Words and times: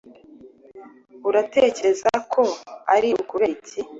Uratekereza 1.29 2.11
ko 2.33 2.43
ari 2.95 3.09
ukubera 3.21 3.51
iki 3.57 3.79